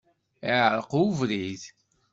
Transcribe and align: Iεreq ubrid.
Iεreq 0.53 0.91
ubrid. 1.01 1.61